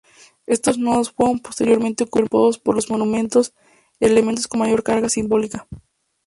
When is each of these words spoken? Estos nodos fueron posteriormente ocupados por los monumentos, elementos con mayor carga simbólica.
Estos 0.47 0.79
nodos 0.79 1.11
fueron 1.11 1.37
posteriormente 1.37 2.05
ocupados 2.05 2.57
por 2.57 2.73
los 2.73 2.89
monumentos, 2.89 3.53
elementos 3.99 4.47
con 4.47 4.61
mayor 4.61 4.81
carga 4.81 5.09
simbólica. 5.09 5.67